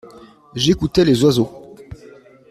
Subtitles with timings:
[0.55, 1.75] J’écoutais les oiseaux.